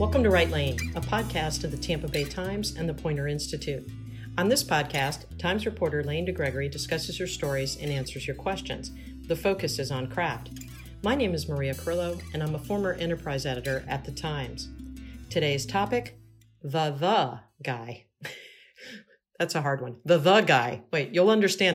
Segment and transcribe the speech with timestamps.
[0.00, 3.86] Welcome to Right Lane, a podcast of the Tampa Bay Times and the Poynter Institute.
[4.38, 8.92] On this podcast, Times reporter Lane DeGregory discusses her stories and answers your questions.
[9.28, 10.52] The focus is on craft.
[11.02, 14.70] My name is Maria Carrillo, and I'm a former enterprise editor at the Times.
[15.28, 16.18] Today's topic
[16.62, 18.06] the the guy.
[19.38, 19.96] That's a hard one.
[20.06, 20.80] The the guy.
[20.90, 21.74] Wait, you'll understand.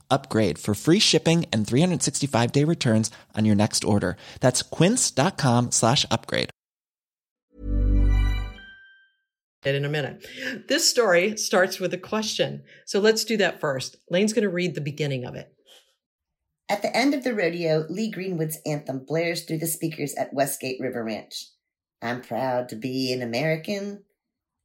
[0.11, 4.17] upgrade for free shipping and 365 day returns on your next order.
[4.41, 6.49] That's quince.com slash upgrade.
[9.63, 10.25] In a minute.
[10.67, 12.63] This story starts with a question.
[12.85, 13.95] So let's do that first.
[14.09, 15.53] Lane's going to read the beginning of it.
[16.67, 20.79] At the end of the rodeo, Lee Greenwood's anthem blares through the speakers at Westgate
[20.79, 21.45] River Ranch.
[22.01, 24.03] I'm proud to be an American.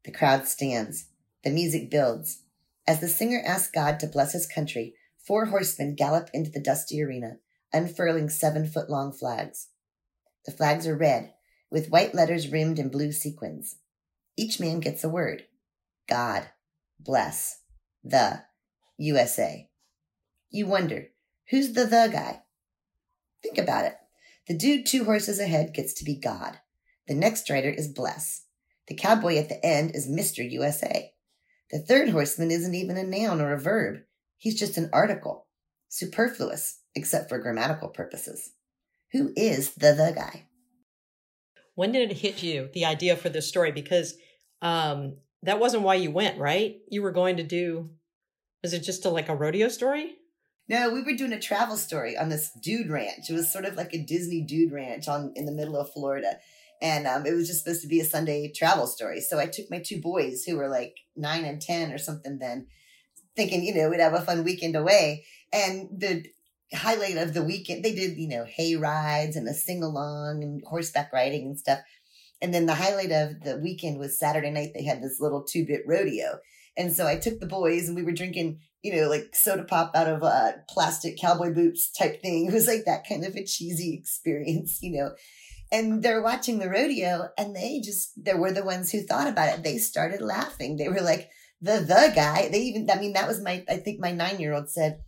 [0.05, 1.07] The crowd stands.
[1.45, 2.45] The music builds.
[2.87, 4.95] As the singer asks God to bless his country,
[5.27, 7.39] four horsemen gallop into the dusty arena,
[7.73, 9.69] unfurling seven foot long flags.
[10.45, 11.33] The flags are red,
[11.71, 13.77] with white letters rimmed in blue sequins.
[14.37, 15.45] Each man gets a word
[16.09, 16.49] God,
[17.01, 17.63] bless,
[18.05, 18.43] the,
[18.99, 19.69] USA.
[20.51, 21.09] You wonder,
[21.51, 22.43] who's the the guy?
[23.43, 23.97] Think about it.
[24.47, 26.61] The dude two horses ahead gets to be God.
[27.09, 28.45] The next rider is bless.
[28.87, 30.49] The cowboy at the end is Mr.
[30.49, 31.13] USA.
[31.73, 34.03] The third horseman isn't even a noun or a verb.
[34.39, 35.47] He's just an article.
[35.89, 38.53] Superfluous, except for grammatical purposes.
[39.13, 40.47] Who is the the guy?
[41.75, 43.71] When did it hit you, the idea for this story?
[43.71, 44.15] Because
[44.63, 46.77] um, that wasn't why you went, right?
[46.89, 47.91] You were going to do,
[48.63, 50.15] was it just a, like a rodeo story?
[50.69, 53.31] No, we were doing a travel story on this dude ranch.
[53.31, 56.39] It was sort of like a Disney dude ranch on in the middle of Florida
[56.83, 59.21] and um, it was just supposed to be a Sunday travel story.
[59.21, 62.67] So I took my two boys who were like nine and ten or something then,
[63.37, 65.25] thinking you know we'd have a fun weekend away.
[65.53, 66.25] And the
[66.75, 70.63] highlight of the weekend, they did you know hay rides and a sing along and
[70.67, 71.81] horseback riding and stuff.
[72.43, 74.73] And then the highlight of the weekend was Saturday night.
[74.75, 76.39] They had this little two bit rodeo.
[76.77, 79.93] And so I took the boys and we were drinking, you know, like soda pop
[79.95, 82.47] out of uh, plastic cowboy boots type thing.
[82.47, 85.11] It was like that kind of a cheesy experience, you know
[85.73, 89.59] and they're watching the rodeo and they just they were the ones who thought about
[89.59, 91.31] it they started laughing they were like
[91.61, 94.53] the the guy they even i mean that was my i think my nine year
[94.53, 95.01] old said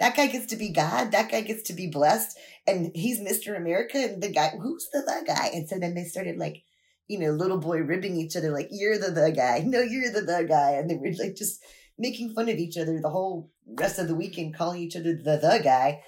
[0.00, 1.12] that guy gets to be god.
[1.12, 2.36] That guy gets to be blessed.
[2.66, 5.50] And he's mr america and the guy who's the the guy?
[5.52, 6.62] And so then they started like
[7.06, 9.62] you know little boy ribbing each other like you're the the guy.
[9.64, 10.72] No you're the the guy.
[10.72, 11.62] And they were like just
[11.98, 15.36] making fun of each other the whole rest of the weekend calling each other the
[15.36, 16.02] the guy.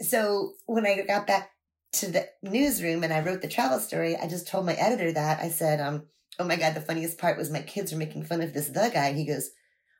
[0.00, 1.50] So when i got back
[1.94, 5.40] to the newsroom and I wrote the travel story, I just told my editor that.
[5.40, 6.04] I said, um,
[6.38, 8.90] oh my God, the funniest part was my kids were making fun of this the
[8.92, 9.08] guy.
[9.08, 9.50] And he goes,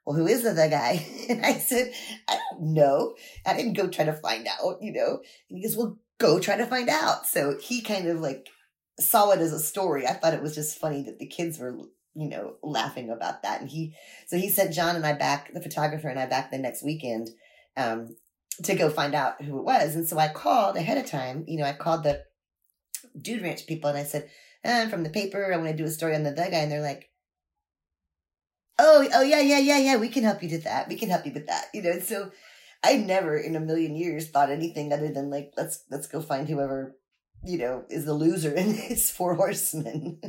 [0.04, 1.06] well, who is the the guy?
[1.28, 1.92] And I said,
[2.28, 3.14] I don't know.
[3.46, 5.20] I didn't go try to find out, you know.
[5.48, 7.26] And he goes, well, go try to find out.
[7.26, 8.48] So he kind of like
[8.98, 10.06] saw it as a story.
[10.06, 11.76] I thought it was just funny that the kids were,
[12.14, 13.60] you know, laughing about that.
[13.60, 13.94] And he,
[14.26, 17.30] so he sent John and I back, the photographer and I back the next weekend.
[17.76, 18.16] Um,
[18.64, 19.94] to go find out who it was.
[19.94, 21.44] And so I called ahead of time.
[21.48, 22.22] You know, I called the
[23.20, 24.28] Dude Ranch people and I said,
[24.64, 25.52] I'm from the paper.
[25.52, 26.58] I want to do a story on the the guy.
[26.58, 27.10] And they're like,
[28.78, 29.96] oh, oh, yeah, yeah, yeah, yeah.
[29.96, 30.88] We can help you with that.
[30.88, 31.66] We can help you with that.
[31.74, 32.30] You know, so
[32.84, 36.48] I never in a million years thought anything other than like, let's, let's go find
[36.48, 36.96] whoever,
[37.44, 40.20] you know, is the loser in his four horsemen.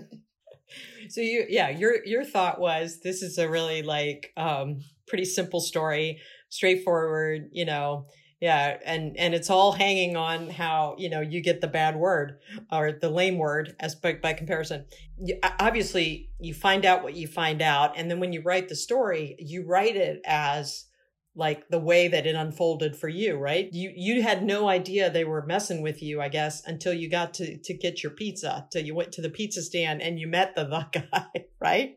[1.10, 5.60] so you, yeah, your, your thought was this is a really like, um, pretty simple
[5.60, 6.20] story
[6.54, 8.06] straightforward, you know,
[8.44, 12.40] yeah, and and it's all hanging on how you know you get the bad word
[12.70, 14.84] or the lame word as by, by comparison.
[15.18, 18.76] You, obviously, you find out what you find out, and then when you write the
[18.76, 20.88] story, you write it as
[21.34, 23.70] like the way that it unfolded for you, right?
[23.72, 27.34] You you had no idea they were messing with you, I guess, until you got
[27.36, 30.54] to to get your pizza, till you went to the pizza stand and you met
[30.54, 31.96] the the guy, right?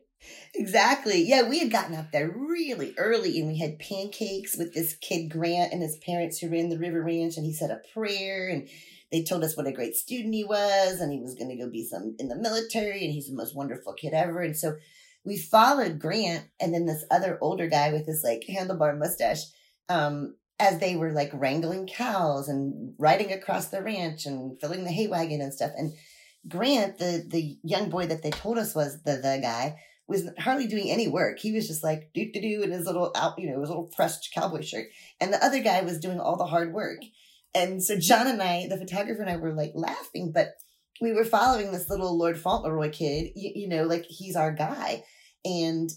[0.55, 1.21] Exactly.
[1.23, 5.29] Yeah, we had gotten up there really early and we had pancakes with this kid
[5.29, 8.67] Grant and his parents who ran the River Ranch and he said a prayer and
[9.11, 11.69] they told us what a great student he was and he was going to go
[11.69, 14.41] be some in the military and he's the most wonderful kid ever.
[14.41, 14.75] And so
[15.23, 19.43] we followed Grant and then this other older guy with this like handlebar mustache
[19.89, 24.91] um, as they were like wrangling cows and riding across the ranch and filling the
[24.91, 25.71] hay wagon and stuff.
[25.77, 25.93] And
[26.47, 29.75] Grant, the the young boy that they told us was the the guy,
[30.07, 31.39] was hardly doing any work.
[31.39, 33.91] He was just like do do do in his little out, you know, his little
[33.95, 34.87] pressed cowboy shirt.
[35.19, 36.99] And the other guy was doing all the hard work.
[37.53, 40.53] And so John and I, the photographer and I were like laughing, but
[41.01, 45.03] we were following this little Lord Fauntleroy kid, you, you know, like he's our guy.
[45.45, 45.89] And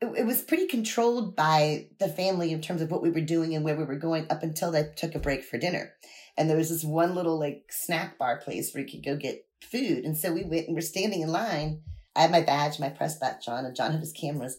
[0.00, 3.54] it, it, was pretty controlled by the family in terms of what we were doing
[3.54, 5.92] and where we were going up until they took a break for dinner.
[6.36, 9.46] And there was this one little like snack bar place where you could go get
[9.62, 10.04] food.
[10.04, 11.82] And so we went and we're standing in line.
[12.16, 14.58] I had my badge, my press badge on, and John had his cameras.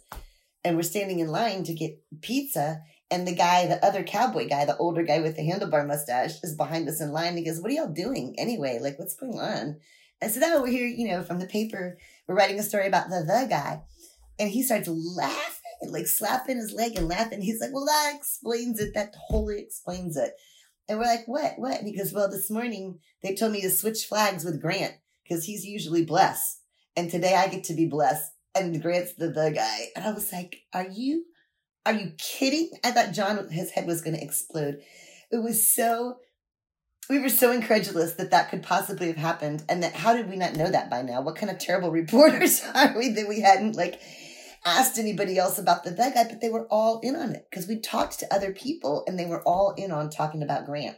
[0.63, 2.81] And we're standing in line to get pizza.
[3.11, 6.55] And the guy, the other cowboy guy, the older guy with the handlebar mustache, is
[6.55, 7.37] behind us in line.
[7.37, 8.79] He goes, What are y'all doing anyway?
[8.81, 9.79] Like, what's going on?
[10.21, 11.97] I said, Oh, we're here, you know, from the paper.
[12.27, 13.83] We're writing a story about the the guy.
[14.39, 15.55] And he starts laughing
[15.89, 17.41] like slapping his leg and laughing.
[17.41, 18.93] He's like, Well, that explains it.
[18.93, 20.33] That totally explains it.
[20.87, 21.53] And we're like, What?
[21.57, 21.79] What?
[21.79, 25.45] And he goes, Well, this morning they told me to switch flags with Grant because
[25.45, 26.61] he's usually blessed.
[26.95, 28.31] And today I get to be blessed.
[28.53, 29.87] And Grant's the the guy.
[29.95, 31.25] And I was like, Are you
[31.85, 32.71] are you kidding?
[32.83, 34.79] I thought John, his head was going to explode.
[35.31, 36.17] It was so,
[37.09, 39.63] we were so incredulous that that could possibly have happened.
[39.69, 41.21] And that how did we not know that by now?
[41.21, 44.01] What kind of terrible reporters are we that we hadn't like
[44.65, 46.11] asked anybody else about the guy?
[46.15, 49.27] But they were all in on it because we talked to other people and they
[49.27, 50.97] were all in on talking about Grant.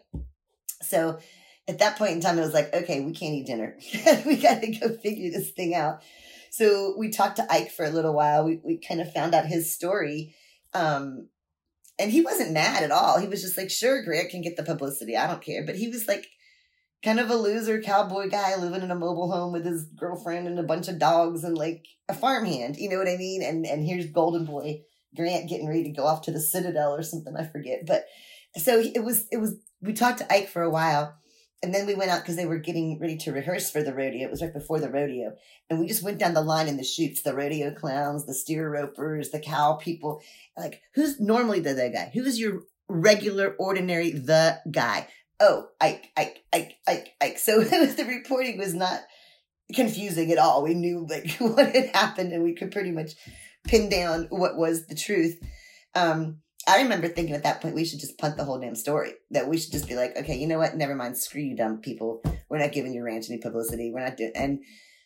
[0.82, 1.20] So
[1.68, 3.78] at that point in time, it was like, okay, we can't eat dinner.
[4.26, 6.02] we got to go figure this thing out.
[6.52, 8.46] So we talked to Ike for a little while.
[8.46, 10.36] We, we kind of found out his story
[10.74, 11.30] um,
[12.00, 13.20] and he wasn't mad at all.
[13.20, 15.18] He was just like, sure, Grant can get the publicity.
[15.18, 15.66] I don't care.
[15.66, 16.28] But he was like
[17.04, 20.60] kind of a loser cowboy guy living in a mobile home with his girlfriend and
[20.60, 22.78] a bunch of dogs and like a farmhand.
[22.78, 23.42] You know what I mean?
[23.42, 24.82] And and here's Golden Boy
[25.16, 27.36] Grant getting ready to go off to the Citadel or something.
[27.36, 27.86] I forget.
[27.86, 28.06] But
[28.58, 31.16] so it was it was we talked to Ike for a while
[31.64, 34.28] and then we went out because they were getting ready to rehearse for the rodeo.
[34.28, 35.36] It was right before the rodeo.
[35.70, 38.70] And we just went down the line in the chutes, the rodeo clowns, the steer
[38.70, 40.22] ropers, the cow people.
[40.56, 42.12] Like, who's normally the, the guy?
[42.14, 45.08] Who's your regular, ordinary, the guy?
[45.40, 47.40] Oh, Ike, Ike, Ike, Ike, Ike.
[47.40, 49.02] So the reporting was not
[49.74, 50.62] confusing at all.
[50.62, 53.14] We knew like what had happened and we could pretty much
[53.66, 55.40] pin down what was the truth.
[55.96, 59.14] Um, I remember thinking at that point we should just punt the whole damn story.
[59.32, 60.76] That we should just be like, okay, you know what?
[60.76, 61.18] Never mind.
[61.18, 62.22] Screw you, dumb people.
[62.50, 63.90] We're not giving your ranch any publicity.
[63.92, 64.34] We're not doing.
[64.36, 64.60] And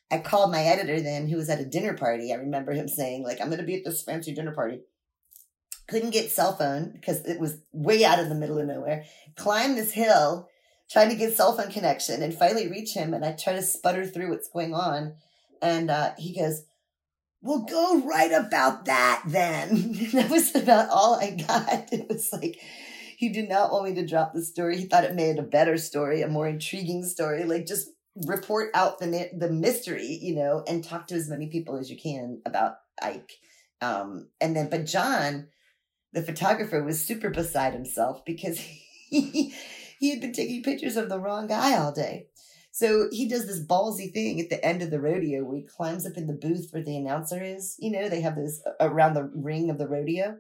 [0.09, 2.33] I called my editor then, who was at a dinner party.
[2.33, 4.81] I remember him saying, like, I'm going to be at this fancy dinner party.
[5.87, 9.05] Couldn't get cell phone because it was way out in the middle of nowhere.
[9.35, 10.49] Climbed this hill
[10.89, 13.13] trying to get cell phone connection and finally reach him.
[13.13, 15.13] And I try to sputter through what's going on.
[15.61, 16.63] And uh, he goes,
[17.41, 19.93] We'll go write about that then.
[20.13, 21.91] that was about all I got.
[21.91, 22.59] It was like,
[23.17, 24.77] he did not want me to drop the story.
[24.77, 27.43] He thought it made a better story, a more intriguing story.
[27.43, 31.77] Like, just report out the the mystery, you know, and talk to as many people
[31.77, 33.31] as you can about Ike.
[33.81, 35.47] Um, and then, but John,
[36.13, 38.59] the photographer, was super beside himself because
[39.09, 39.53] he
[39.99, 42.27] he had been taking pictures of the wrong guy all day.
[42.81, 46.07] So he does this ballsy thing at the end of the rodeo where he climbs
[46.07, 47.75] up in the booth where the announcer is.
[47.77, 50.39] You know, they have this uh, around the ring of the rodeo.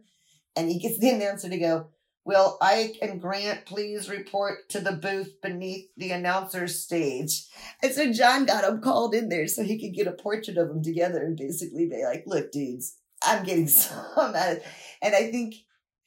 [0.55, 1.89] And he gets the announcer to go,
[2.25, 7.45] Will Ike and Grant please report to the booth beneath the announcer's stage?
[7.83, 10.69] And so John got him called in there so he could get a portrait of
[10.69, 14.63] them together and basically be like, look, dudes, I'm getting some out of
[15.03, 15.57] And I think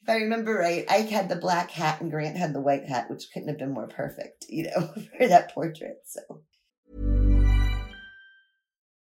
[0.05, 3.09] if I remember right, Ike had the black hat and Grant had the white hat,
[3.09, 6.01] which couldn't have been more perfect, you know, for that portrait.
[6.05, 6.43] So.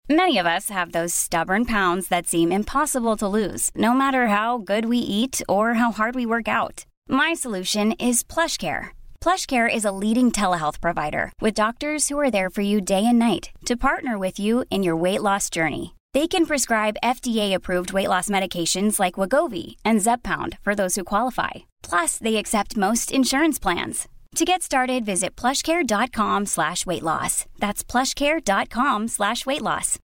[0.08, 4.56] Many of us have those stubborn pounds that seem impossible to lose, no matter how
[4.56, 6.86] good we eat or how hard we work out.
[7.06, 8.88] My solution is plush PlushCare.
[9.20, 13.18] PlushCare is a leading telehealth provider with doctors who are there for you day and
[13.18, 15.93] night to partner with you in your weight loss journey.
[16.14, 21.50] They can prescribe FDA-approved weight loss medications like Wegovy and Zepbound for those who qualify.
[21.82, 24.06] Plus, they accept most insurance plans.
[24.36, 27.46] To get started, visit plushcare.com slash weight loss.
[27.58, 29.98] That's plushcare.com slash weight loss.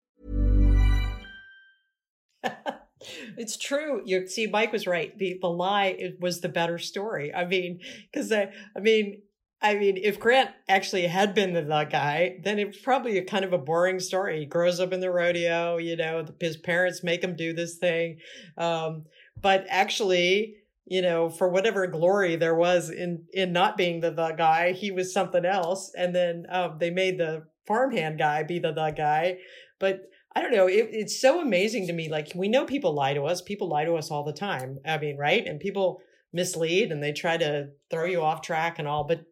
[3.38, 4.02] it's true.
[4.06, 5.18] You see, Mike was right.
[5.18, 7.34] The the lie was the better story.
[7.34, 9.24] I mean, because I, I mean,
[9.62, 13.44] I mean, if Grant actually had been the, the guy, then it's probably a kind
[13.44, 14.40] of a boring story.
[14.40, 18.20] He grows up in the rodeo, you know, his parents make him do this thing.
[18.56, 19.06] Um,
[19.42, 24.32] but actually, you know, for whatever glory there was in in not being the the
[24.32, 25.92] guy, he was something else.
[25.98, 29.38] And then um, they made the farmhand guy be the the guy.
[29.80, 30.04] But
[30.36, 30.68] I don't know.
[30.68, 32.10] It, it's so amazing to me.
[32.10, 33.42] Like we know people lie to us.
[33.42, 34.78] People lie to us all the time.
[34.86, 35.46] I mean, right?
[35.46, 36.00] And people
[36.32, 39.04] mislead and they try to throw you off track and all.
[39.04, 39.26] But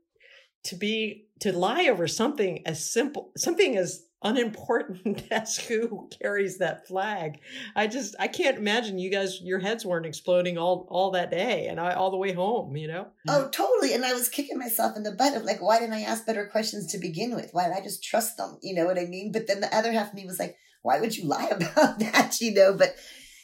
[0.65, 6.87] to be to lie over something as simple something as unimportant as who carries that
[6.87, 7.39] flag.
[7.75, 11.67] I just I can't imagine you guys your heads weren't exploding all all that day
[11.67, 13.07] and I all the way home, you know?
[13.27, 13.93] Oh, totally.
[13.93, 16.47] And I was kicking myself in the butt of like, why didn't I ask better
[16.47, 17.49] questions to begin with?
[17.51, 18.57] Why did I just trust them?
[18.61, 19.31] You know what I mean?
[19.31, 22.41] But then the other half of me was like, why would you lie about that?
[22.41, 22.95] You know, but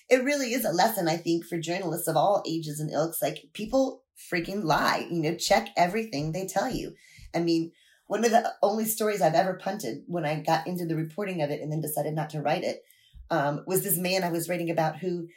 [0.10, 3.22] it really is a lesson, I think, for journalists of all ages and ilks.
[3.22, 6.94] Like people freaking lie, you know, check everything they tell you.
[7.34, 7.72] I mean,
[8.08, 11.50] one of the only stories I've ever punted when I got into the reporting of
[11.50, 12.84] it and then decided not to write it
[13.30, 15.28] um, was this man I was writing about who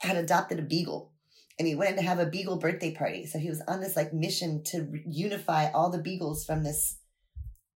[0.00, 1.12] had adopted a beagle
[1.58, 3.26] and he went to have a beagle birthday party.
[3.26, 6.98] So he was on this like mission to unify all the beagles from this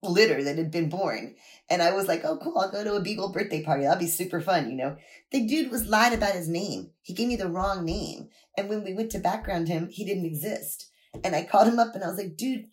[0.02, 1.35] litter that had been born.
[1.69, 3.85] And I was like, oh, cool, I'll go to a beagle birthday party.
[3.85, 4.97] That'll be super fun, you know.
[5.31, 6.91] The dude was lied about his name.
[7.02, 8.29] He gave me the wrong name.
[8.57, 10.91] And when we went to background him, he didn't exist.
[11.25, 12.67] And I called him up and I was like, dude,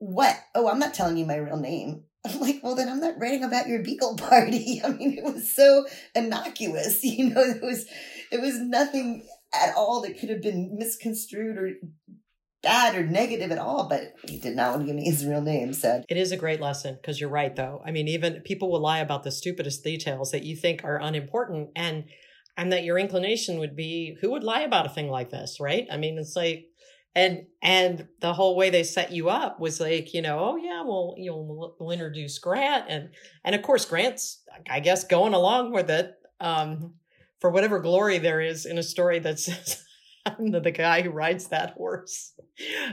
[0.00, 0.36] what?
[0.54, 2.04] Oh, I'm not telling you my real name.
[2.26, 4.80] I'm like, well, then I'm not writing about your beagle party.
[4.84, 7.86] I mean, it was so innocuous, you know, it was,
[8.32, 11.70] it was nothing at all that could have been misconstrued or
[12.62, 15.40] bad or negative at all, but he did not want to give me his real
[15.40, 15.72] name.
[15.72, 17.82] So it is a great lesson because you're right, though.
[17.84, 21.70] I mean, even people will lie about the stupidest details that you think are unimportant,
[21.74, 22.04] and
[22.56, 25.86] and that your inclination would be, who would lie about a thing like this, right?
[25.90, 26.66] I mean, it's like
[27.14, 30.82] and and the whole way they set you up was like you know oh yeah
[30.82, 32.84] well you know we'll, introduce grant.
[32.88, 33.10] And
[33.44, 36.94] and of course grant's i guess going along with it um
[37.40, 39.82] for whatever glory there is in a story that says
[40.26, 42.34] i'm the, the guy who rides that horse.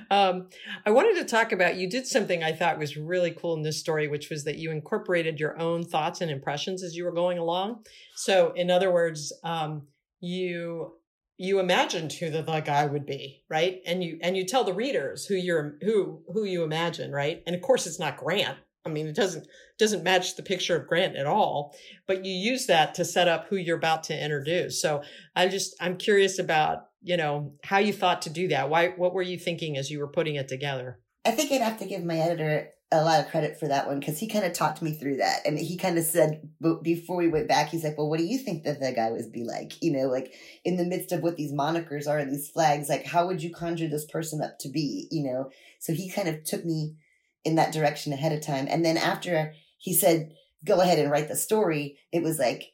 [0.09, 0.49] Um
[0.85, 3.79] i wanted to talk about you did something i thought was really cool in this
[3.79, 7.37] story which was that you incorporated your own thoughts and impressions as you were going
[7.37, 7.83] along.
[8.15, 9.87] So in other words um
[10.19, 10.93] you
[11.37, 13.81] you imagined who the, the guy would be, right?
[13.85, 17.43] And you and you tell the readers who you're who who you imagine, right?
[17.45, 18.57] And of course, it's not Grant.
[18.85, 21.75] I mean, it doesn't doesn't match the picture of Grant at all.
[22.07, 24.81] But you use that to set up who you're about to introduce.
[24.81, 25.03] So
[25.35, 28.69] I just I'm curious about you know how you thought to do that.
[28.69, 30.99] Why what were you thinking as you were putting it together?
[31.23, 33.99] I think I'd have to give my editor a lot of credit for that one
[33.99, 35.45] because he kind of talked me through that.
[35.45, 36.49] And he kind of said,
[36.81, 39.31] before we went back, he's like, well, what do you think that the guy would
[39.31, 39.73] be like?
[39.81, 43.05] You know, like in the midst of what these monikers are and these flags, like
[43.05, 45.07] how would you conjure this person up to be?
[45.11, 46.95] You know, so he kind of took me
[47.43, 48.67] in that direction ahead of time.
[48.69, 50.31] And then after he said,
[50.65, 52.71] go ahead and write the story, it was like,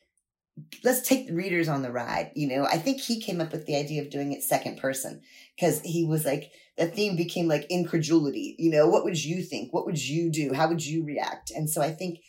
[0.84, 2.32] let's take the readers on the ride.
[2.36, 5.22] You know, I think he came up with the idea of doing it second person
[5.56, 8.56] because he was like, the theme became like incredulity.
[8.58, 9.74] You know, what would you think?
[9.74, 10.54] What would you do?
[10.54, 11.52] How would you react?
[11.52, 12.20] And so I think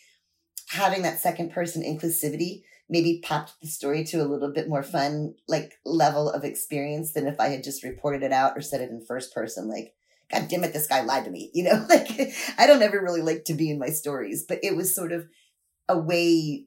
[0.68, 5.34] having that second person inclusivity maybe popped the story to a little bit more fun,
[5.48, 8.90] like level of experience than if I had just reported it out or said it
[8.90, 9.68] in first person.
[9.68, 9.94] Like,
[10.30, 11.50] God damn it, this guy lied to me.
[11.54, 12.10] You know, like
[12.58, 15.26] I don't ever really like to be in my stories, but it was sort of
[15.88, 16.66] a way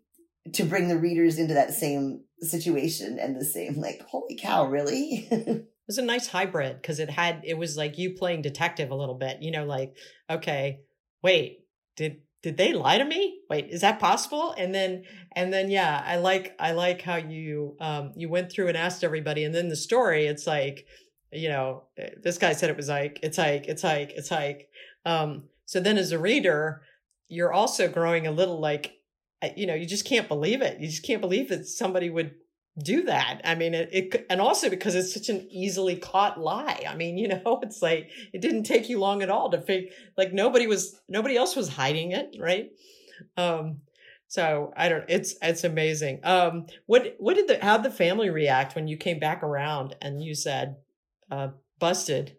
[0.54, 5.28] to bring the readers into that same situation and the same like holy cow really
[5.88, 9.16] was a nice hybrid because it had it was like you playing detective a little
[9.16, 9.96] bit you know like
[10.30, 10.80] okay
[11.24, 11.60] wait
[11.96, 15.04] did did they lie to me wait is that possible and then
[15.36, 19.04] and then yeah i like i like how you um you went through and asked
[19.04, 20.86] everybody and then the story it's like
[21.32, 24.68] you know eh, this guy said it was like it's like it's like it's like
[25.06, 26.82] um so then as a reader
[27.28, 28.98] you're also growing a little like
[29.56, 30.80] you know, you just can't believe it.
[30.80, 32.36] You just can't believe that somebody would
[32.82, 33.42] do that.
[33.44, 36.84] I mean, it, it, and also because it's such an easily caught lie.
[36.88, 39.90] I mean, you know, it's like it didn't take you long at all to figure.
[40.18, 42.72] Like nobody was, nobody else was hiding it, right?
[43.36, 43.82] Um,
[44.28, 45.06] so I don't.
[45.08, 46.20] It's it's amazing.
[46.24, 50.22] Um, what what did the how the family react when you came back around and
[50.22, 50.76] you said,
[51.32, 52.36] uh, "Busted"?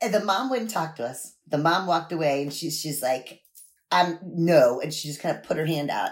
[0.00, 1.34] And the mom wouldn't talk to us.
[1.46, 3.40] The mom walked away, and she's she's like,
[3.90, 4.80] um, no.
[4.80, 6.10] And she just kind of put her hand out.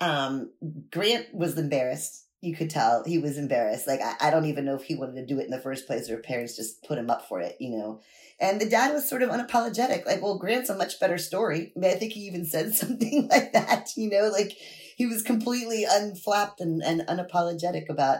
[0.00, 0.50] Um,
[0.90, 2.23] Grant was embarrassed.
[2.44, 3.86] You could tell he was embarrassed.
[3.86, 5.86] Like, I, I don't even know if he wanted to do it in the first
[5.86, 8.00] place or parents just put him up for it, you know.
[8.40, 10.04] And the dad was sort of unapologetic.
[10.06, 11.72] Like, well, Grant's a much better story.
[11.76, 14.52] I mean, I think he even said something like that, you know, like
[14.96, 18.18] he was completely unflapped and, and unapologetic about,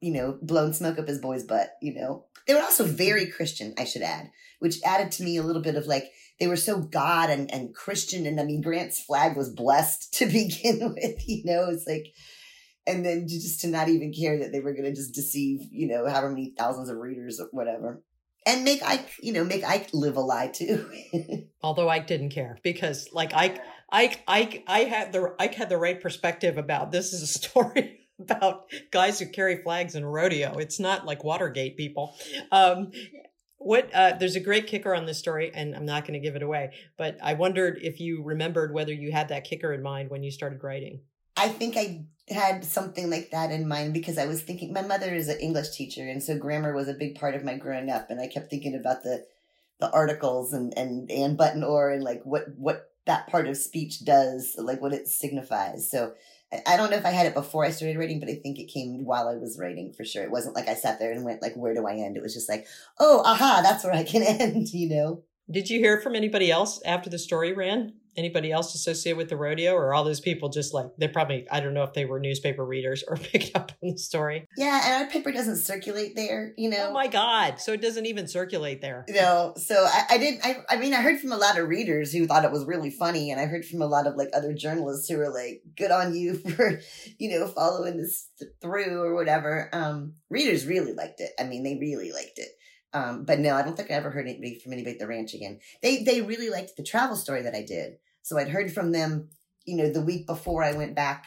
[0.00, 2.26] you know, blowing smoke up his boy's butt, you know.
[2.46, 3.32] They were also very mm-hmm.
[3.32, 4.30] Christian, I should add,
[4.60, 7.74] which added to me a little bit of like, they were so God and, and
[7.74, 8.26] Christian.
[8.26, 12.14] And I mean, Grant's flag was blessed to begin with, you know, it's like,
[12.86, 15.88] and then just to not even care that they were going to just deceive, you
[15.88, 18.02] know, however many thousands of readers or whatever.
[18.46, 20.88] And make Ike, you know, make Ike live a lie too.
[21.62, 25.78] Although Ike didn't care because like Ike, Ike, Ike, I had the, Ike had the
[25.78, 30.58] right perspective about this is a story about guys who carry flags in a rodeo.
[30.58, 32.14] It's not like Watergate people.
[32.52, 32.92] Um,
[33.58, 36.36] What uh, there's a great kicker on this story, and I'm not going to give
[36.36, 36.72] it away.
[36.96, 40.30] But I wondered if you remembered whether you had that kicker in mind when you
[40.30, 41.00] started writing.
[41.36, 45.14] I think I had something like that in mind because I was thinking my mother
[45.14, 48.10] is an English teacher, and so grammar was a big part of my growing up,
[48.10, 49.26] and I kept thinking about the
[49.78, 54.04] the articles and and and button or and like what what that part of speech
[54.04, 55.88] does, like what it signifies.
[55.90, 56.14] So
[56.66, 58.72] I don't know if I had it before I started writing, but I think it
[58.72, 60.22] came while I was writing for sure.
[60.22, 62.16] It wasn't like I sat there and went like, where do I end?
[62.16, 62.66] It was just like,
[63.00, 65.22] oh, aha, that's where I can end, you know?
[65.50, 67.94] Did you hear from anybody else after the story ran?
[68.16, 71.60] Anybody else associated with the rodeo or all those people just like they probably i
[71.60, 74.46] don't know if they were newspaper readers or picked up on the story.
[74.56, 76.88] Yeah and our paper doesn't circulate there you know?
[76.90, 79.04] oh my god so it doesn't even circulate there.
[79.08, 81.68] You know so i, I didn't I, I mean i heard from a lot of
[81.68, 84.28] readers who thought it was really funny and i heard from a lot of like
[84.34, 86.80] other journalists who were like good on you for
[87.18, 88.28] you know following this
[88.60, 89.68] through or whatever.
[89.72, 91.32] Um readers really liked it.
[91.38, 92.48] I mean they really liked it.
[92.92, 95.34] Um, but no, I don't think I ever heard anybody from anybody at the ranch
[95.34, 95.58] again.
[95.82, 97.98] They they really liked the travel story that I did.
[98.26, 99.28] So I'd heard from them,
[99.66, 101.26] you know, the week before I went back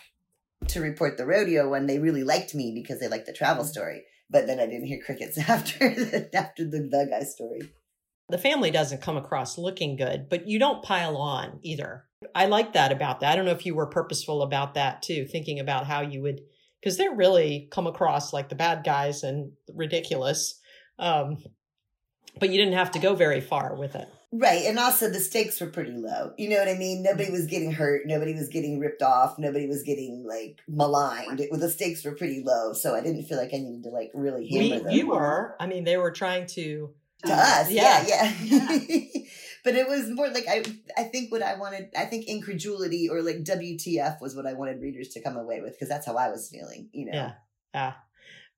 [0.67, 3.69] to report the rodeo when they really liked me because they liked the travel mm.
[3.69, 4.03] story.
[4.29, 7.71] But then I didn't hear crickets after the, after the, the guy story.
[8.27, 12.03] The family doesn't come across looking good, but you don't pile on either.
[12.35, 13.31] I like that about that.
[13.31, 16.41] I don't know if you were purposeful about that too, thinking about how you would,
[16.81, 20.59] because they're really come across like the bad guys and ridiculous.
[20.99, 21.37] Um,
[22.41, 24.09] but you didn't have to go very far with it.
[24.31, 24.65] Right.
[24.65, 26.33] And also the stakes were pretty low.
[26.37, 27.01] You know what I mean?
[27.01, 28.03] Nobody was getting hurt.
[28.05, 29.39] Nobody was getting ripped off.
[29.39, 31.39] Nobody was getting like maligned.
[31.39, 32.73] It, the stakes were pretty low.
[32.73, 34.91] So I didn't feel like I needed to like really hammer we, them.
[34.91, 35.55] You were.
[35.59, 36.91] I mean, they were trying to.
[37.25, 37.71] To us.
[37.71, 38.05] Yeah.
[38.07, 38.33] Yeah.
[38.43, 38.99] yeah.
[39.63, 40.63] but it was more like I,
[40.95, 44.79] I think what I wanted, I think incredulity or like WTF was what I wanted
[44.79, 47.11] readers to come away with because that's how I was feeling, you know?
[47.13, 47.31] Yeah.
[47.73, 47.93] Yeah.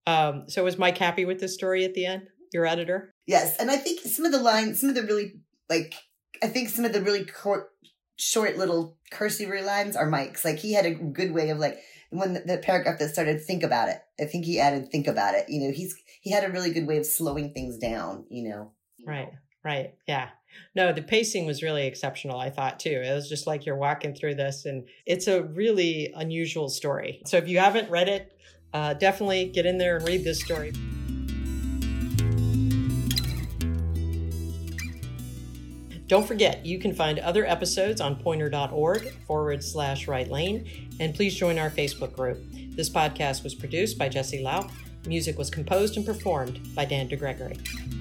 [0.05, 2.27] Um, so was Mike happy with the story at the end?
[2.53, 3.13] Your editor?
[3.25, 3.57] Yes.
[3.57, 5.39] And I think some of the lines, some of the really
[5.71, 5.95] like
[6.43, 7.25] I think some of the really
[8.17, 10.45] short, little cursory lines are Mike's.
[10.45, 13.63] Like he had a good way of like when the, the, paragraph that started think
[13.63, 14.01] about it.
[14.19, 15.46] I think he added think about it.
[15.48, 18.25] You know, he's he had a really good way of slowing things down.
[18.29, 18.72] You know.
[19.07, 19.29] Right.
[19.63, 19.93] Right.
[20.07, 20.29] Yeah.
[20.75, 22.89] No, the pacing was really exceptional, I thought too.
[22.89, 27.22] It was just like you're walking through this, and it's a really unusual story.
[27.25, 28.37] So if you haven't read it,
[28.74, 30.74] uh, definitely get in there and read this story.
[36.11, 40.69] Don't forget, you can find other episodes on poynter.org forward slash right lane,
[41.00, 42.37] and please join our Facebook group.
[42.75, 44.69] This podcast was produced by Jesse Lau.
[45.07, 48.00] Music was composed and performed by Dan DeGregory.